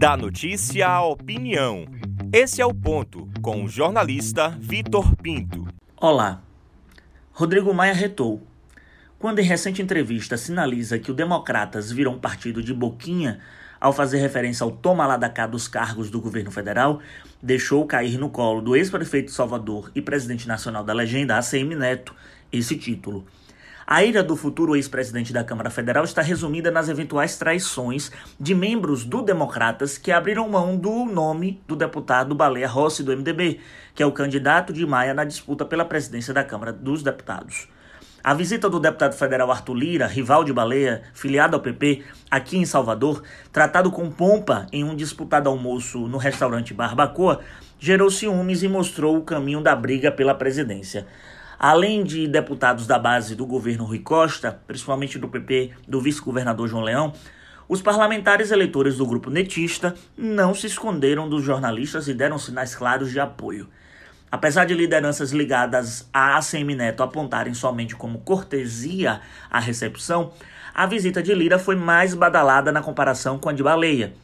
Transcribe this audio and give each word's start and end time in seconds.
Da 0.00 0.16
notícia 0.16 0.88
à 0.88 1.04
opinião. 1.04 1.84
Esse 2.32 2.62
é 2.62 2.64
o 2.64 2.72
ponto 2.72 3.28
com 3.42 3.62
o 3.62 3.68
jornalista 3.68 4.48
Vitor 4.58 5.14
Pinto. 5.14 5.68
Olá. 5.94 6.40
Rodrigo 7.32 7.74
Maia 7.74 7.92
retou. 7.92 8.40
Quando 9.18 9.40
em 9.40 9.44
recente 9.44 9.82
entrevista 9.82 10.38
sinaliza 10.38 10.98
que 10.98 11.10
o 11.10 11.14
Democratas 11.14 11.92
viram 11.92 12.14
um 12.14 12.18
partido 12.18 12.62
de 12.62 12.72
boquinha 12.72 13.40
ao 13.78 13.92
fazer 13.92 14.20
referência 14.20 14.64
ao 14.64 14.70
toma 14.70 15.06
lá 15.06 15.18
da 15.18 15.28
cá 15.28 15.46
dos 15.46 15.68
cargos 15.68 16.08
do 16.08 16.18
governo 16.18 16.50
federal, 16.50 17.02
deixou 17.42 17.84
cair 17.84 18.16
no 18.16 18.30
colo 18.30 18.62
do 18.62 18.74
ex-prefeito 18.74 19.26
de 19.26 19.34
Salvador 19.34 19.92
e 19.94 20.00
presidente 20.00 20.48
nacional 20.48 20.82
da 20.82 20.94
legenda, 20.94 21.36
ACM 21.36 21.76
Neto, 21.76 22.14
esse 22.50 22.74
título. 22.74 23.26
A 23.92 24.04
ira 24.04 24.22
do 24.22 24.36
futuro 24.36 24.76
ex-presidente 24.76 25.32
da 25.32 25.42
Câmara 25.42 25.68
Federal 25.68 26.04
está 26.04 26.22
resumida 26.22 26.70
nas 26.70 26.88
eventuais 26.88 27.36
traições 27.36 28.12
de 28.38 28.54
membros 28.54 29.04
do 29.04 29.20
Democratas 29.20 29.98
que 29.98 30.12
abriram 30.12 30.48
mão 30.48 30.76
do 30.76 31.04
nome 31.06 31.60
do 31.66 31.74
deputado 31.74 32.32
Baleia 32.32 32.68
Rossi 32.68 33.02
do 33.02 33.10
MDB, 33.10 33.58
que 33.92 34.00
é 34.00 34.06
o 34.06 34.12
candidato 34.12 34.72
de 34.72 34.86
Maia 34.86 35.12
na 35.12 35.24
disputa 35.24 35.64
pela 35.64 35.84
presidência 35.84 36.32
da 36.32 36.44
Câmara 36.44 36.72
dos 36.72 37.02
Deputados. 37.02 37.66
A 38.22 38.32
visita 38.32 38.70
do 38.70 38.78
deputado 38.78 39.16
federal 39.16 39.50
Arthur 39.50 39.74
Lira, 39.74 40.06
rival 40.06 40.44
de 40.44 40.52
Baleia, 40.52 41.02
filiado 41.12 41.56
ao 41.56 41.60
PP, 41.60 42.04
aqui 42.30 42.58
em 42.58 42.64
Salvador, 42.64 43.24
tratado 43.52 43.90
com 43.90 44.08
pompa 44.08 44.68
em 44.72 44.84
um 44.84 44.94
disputado 44.94 45.48
almoço 45.48 46.06
no 46.06 46.16
restaurante 46.16 46.72
Barbacoa, 46.72 47.40
gerou 47.76 48.08
ciúmes 48.08 48.62
e 48.62 48.68
mostrou 48.68 49.16
o 49.16 49.24
caminho 49.24 49.60
da 49.60 49.74
briga 49.74 50.12
pela 50.12 50.32
presidência. 50.32 51.08
Além 51.62 52.02
de 52.02 52.26
deputados 52.26 52.86
da 52.86 52.98
base 52.98 53.34
do 53.34 53.44
governo 53.44 53.84
Rui 53.84 53.98
Costa, 53.98 54.58
principalmente 54.66 55.18
do 55.18 55.28
PP 55.28 55.72
do 55.86 56.00
vice-governador 56.00 56.66
João 56.66 56.82
Leão, 56.82 57.12
os 57.68 57.82
parlamentares 57.82 58.50
eleitores 58.50 58.96
do 58.96 59.04
grupo 59.04 59.28
netista 59.28 59.94
não 60.16 60.54
se 60.54 60.66
esconderam 60.66 61.28
dos 61.28 61.44
jornalistas 61.44 62.08
e 62.08 62.14
deram 62.14 62.38
sinais 62.38 62.74
claros 62.74 63.10
de 63.10 63.20
apoio. 63.20 63.68
Apesar 64.32 64.64
de 64.64 64.72
lideranças 64.72 65.32
ligadas 65.32 66.08
à 66.14 66.38
ACM 66.38 66.74
Neto 66.74 67.02
apontarem 67.02 67.52
somente 67.52 67.94
como 67.94 68.20
cortesia 68.20 69.20
a 69.50 69.60
recepção, 69.60 70.32
a 70.74 70.86
visita 70.86 71.22
de 71.22 71.34
Lira 71.34 71.58
foi 71.58 71.76
mais 71.76 72.14
badalada 72.14 72.72
na 72.72 72.80
comparação 72.80 73.38
com 73.38 73.50
a 73.50 73.52
de 73.52 73.62
Baleia 73.62 74.14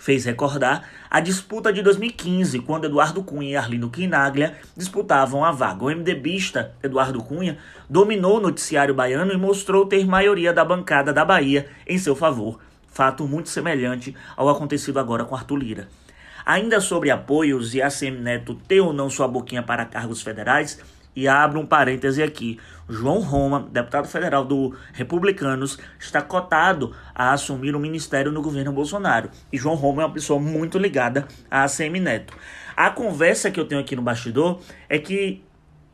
fez 0.00 0.24
recordar 0.24 0.88
a 1.10 1.20
disputa 1.20 1.70
de 1.70 1.82
2015, 1.82 2.58
quando 2.60 2.86
Eduardo 2.86 3.22
Cunha 3.22 3.50
e 3.50 3.56
Arlindo 3.56 3.90
Quinaglia 3.90 4.56
disputavam 4.74 5.44
a 5.44 5.52
vaga. 5.52 5.84
O 5.84 5.90
MDBista 5.90 6.72
Eduardo 6.82 7.22
Cunha 7.22 7.58
dominou 7.88 8.38
o 8.38 8.40
noticiário 8.40 8.94
baiano 8.94 9.32
e 9.32 9.36
mostrou 9.36 9.84
ter 9.84 10.06
maioria 10.06 10.54
da 10.54 10.64
bancada 10.64 11.12
da 11.12 11.22
Bahia 11.22 11.68
em 11.86 11.98
seu 11.98 12.16
favor, 12.16 12.58
fato 12.88 13.28
muito 13.28 13.50
semelhante 13.50 14.16
ao 14.34 14.48
acontecido 14.48 14.98
agora 14.98 15.24
com 15.24 15.36
Arthur 15.36 15.56
Lira. 15.56 15.88
Ainda 16.46 16.80
sobre 16.80 17.10
apoios 17.10 17.74
e 17.74 17.82
a 17.82 17.88
Neto 18.10 18.54
ter 18.54 18.80
ou 18.80 18.94
não 18.94 19.10
sua 19.10 19.28
boquinha 19.28 19.62
para 19.62 19.84
cargos 19.84 20.22
federais, 20.22 20.80
e 21.14 21.28
abro 21.28 21.60
um 21.60 21.66
parêntese 21.66 22.22
aqui. 22.22 22.58
João 22.88 23.20
Roma, 23.20 23.68
deputado 23.70 24.08
federal 24.08 24.44
do 24.44 24.74
Republicanos, 24.92 25.78
está 25.98 26.20
cotado 26.20 26.94
a 27.14 27.32
assumir 27.32 27.74
o 27.74 27.80
ministério 27.80 28.32
no 28.32 28.42
governo 28.42 28.72
Bolsonaro. 28.72 29.30
E 29.52 29.56
João 29.56 29.74
Roma 29.76 30.02
é 30.02 30.06
uma 30.06 30.14
pessoa 30.14 30.40
muito 30.40 30.78
ligada 30.78 31.26
a 31.50 31.64
ACM 31.64 32.00
Neto. 32.00 32.34
A 32.76 32.90
conversa 32.90 33.50
que 33.50 33.60
eu 33.60 33.64
tenho 33.64 33.80
aqui 33.80 33.94
no 33.94 34.02
bastidor 34.02 34.60
é 34.88 34.98
que 34.98 35.42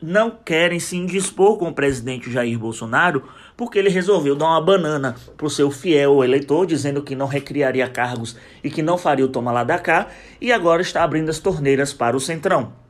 não 0.01 0.29
querem 0.29 0.79
se 0.79 0.95
indispor 0.95 1.57
com 1.57 1.69
o 1.69 1.73
presidente 1.73 2.31
Jair 2.31 2.57
Bolsonaro 2.57 3.23
porque 3.55 3.79
ele 3.79 3.89
resolveu 3.89 4.35
dar 4.35 4.45
uma 4.45 4.61
banana 4.61 5.15
para 5.35 5.47
o 5.47 5.49
seu 5.49 5.71
fiel 5.71 6.23
eleitor, 6.23 6.67
dizendo 6.67 7.01
que 7.01 7.15
não 7.15 7.25
recriaria 7.25 7.89
cargos 7.89 8.37
e 8.63 8.69
que 8.69 8.83
não 8.83 8.97
faria 8.97 9.25
o 9.25 9.27
toma 9.27 9.51
lá 9.51 9.63
da 9.63 9.79
cá, 9.79 10.07
e 10.39 10.51
agora 10.51 10.81
está 10.81 11.03
abrindo 11.03 11.29
as 11.29 11.39
torneiras 11.39 11.91
para 11.91 12.15
o 12.15 12.19
Centrão. 12.19 12.86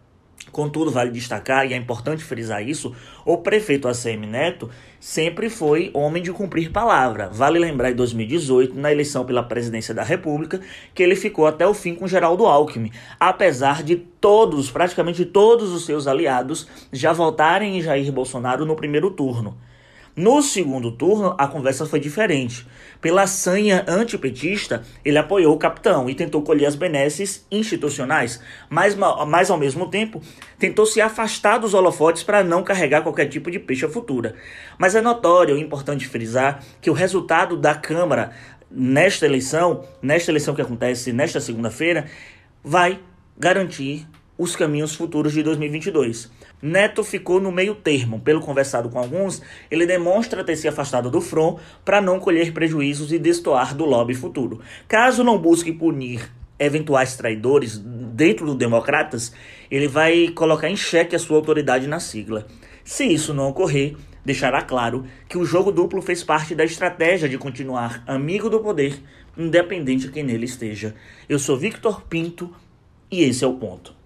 Contudo, 0.51 0.89
vale 0.89 1.11
destacar, 1.11 1.69
e 1.69 1.73
é 1.73 1.77
importante 1.77 2.23
frisar 2.23 2.67
isso, 2.67 2.95
o 3.25 3.37
prefeito 3.37 3.87
ACM 3.87 4.25
Neto 4.25 4.69
sempre 4.99 5.49
foi 5.49 5.91
homem 5.93 6.23
de 6.23 6.31
cumprir 6.31 6.71
palavra. 6.71 7.29
Vale 7.29 7.59
lembrar 7.59 7.91
em 7.91 7.95
2018, 7.95 8.73
na 8.73 8.91
eleição 8.91 9.25
pela 9.25 9.43
presidência 9.43 9.93
da 9.93 10.03
República, 10.03 10.59
que 10.93 11.03
ele 11.03 11.15
ficou 11.15 11.45
até 11.45 11.67
o 11.67 11.73
fim 11.73 11.93
com 11.93 12.07
Geraldo 12.07 12.45
Alckmin, 12.45 12.91
apesar 13.19 13.83
de 13.83 13.97
todos, 13.97 14.71
praticamente 14.71 15.25
todos 15.25 15.71
os 15.71 15.85
seus 15.85 16.07
aliados, 16.07 16.67
já 16.91 17.11
votarem 17.13 17.77
em 17.77 17.81
Jair 17.81 18.11
Bolsonaro 18.11 18.65
no 18.65 18.75
primeiro 18.75 19.11
turno. 19.11 19.57
No 20.17 20.41
segundo 20.41 20.91
turno, 20.91 21.35
a 21.37 21.47
conversa 21.47 21.85
foi 21.85 21.99
diferente. 21.99 22.65
Pela 22.99 23.27
sanha 23.27 23.85
antipetista, 23.87 24.81
ele 25.05 25.19
apoiou 25.19 25.53
o 25.53 25.59
capitão 25.59 26.09
e 26.09 26.15
tentou 26.15 26.41
colher 26.41 26.65
as 26.65 26.73
benesses 26.73 27.45
institucionais, 27.51 28.41
mas, 28.67 28.97
mas 29.27 29.51
ao 29.51 29.59
mesmo 29.59 29.91
tempo 29.91 30.19
tentou 30.57 30.87
se 30.87 30.99
afastar 30.99 31.59
dos 31.59 31.75
holofotes 31.75 32.23
para 32.23 32.43
não 32.43 32.63
carregar 32.63 33.03
qualquer 33.03 33.27
tipo 33.27 33.51
de 33.51 33.59
pecha 33.59 33.87
futura. 33.87 34.33
Mas 34.75 34.95
é 34.95 35.01
notório 35.01 35.55
e 35.55 35.61
importante 35.61 36.07
frisar 36.07 36.63
que 36.81 36.89
o 36.89 36.93
resultado 36.93 37.55
da 37.55 37.75
Câmara 37.75 38.31
nesta 38.71 39.23
eleição, 39.23 39.83
nesta 40.01 40.31
eleição 40.31 40.55
que 40.55 40.63
acontece 40.63 41.13
nesta 41.13 41.39
segunda-feira, 41.39 42.05
vai 42.63 42.99
garantir 43.37 44.07
os 44.37 44.55
caminhos 44.55 44.93
futuros 44.93 45.33
de 45.33 45.41
2022. 45.41 46.31
Neto 46.61 47.03
ficou 47.03 47.39
no 47.39 47.51
meio 47.51 47.75
termo. 47.75 48.19
Pelo 48.19 48.41
conversado 48.41 48.89
com 48.89 48.99
alguns, 48.99 49.41
ele 49.71 49.85
demonstra 49.85 50.43
ter 50.43 50.55
se 50.55 50.67
afastado 50.67 51.09
do 51.09 51.21
front 51.21 51.59
para 51.83 52.01
não 52.01 52.19
colher 52.19 52.53
prejuízos 52.53 53.11
e 53.11 53.19
destoar 53.19 53.75
do 53.75 53.85
lobby 53.85 54.13
futuro. 54.13 54.61
Caso 54.87 55.23
não 55.23 55.37
busque 55.37 55.71
punir 55.71 56.31
eventuais 56.59 57.15
traidores 57.15 57.77
dentro 57.77 58.45
do 58.45 58.55
Democratas, 58.55 59.31
ele 59.69 59.87
vai 59.87 60.29
colocar 60.29 60.69
em 60.69 60.75
xeque 60.75 61.15
a 61.15 61.19
sua 61.19 61.37
autoridade 61.37 61.87
na 61.87 61.99
sigla. 61.99 62.47
Se 62.83 63.05
isso 63.05 63.33
não 63.33 63.49
ocorrer, 63.49 63.95
deixará 64.25 64.61
claro 64.61 65.05
que 65.27 65.37
o 65.37 65.45
jogo 65.45 65.71
duplo 65.71 66.01
fez 66.01 66.23
parte 66.23 66.55
da 66.55 66.65
estratégia 66.65 67.29
de 67.29 67.37
continuar 67.37 68.03
amigo 68.07 68.49
do 68.49 68.59
poder, 68.59 69.01
independente 69.37 70.07
de 70.07 70.11
quem 70.11 70.23
nele 70.23 70.45
esteja. 70.45 70.95
Eu 71.29 71.37
sou 71.37 71.57
Victor 71.57 72.01
Pinto 72.03 72.53
e 73.11 73.23
esse 73.23 73.43
é 73.43 73.47
o 73.47 73.53
ponto. 73.53 73.96